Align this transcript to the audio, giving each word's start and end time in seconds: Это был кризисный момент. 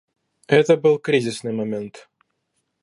Это 0.47 0.77
был 0.77 0.97
кризисный 0.97 1.53
момент. 1.53 2.09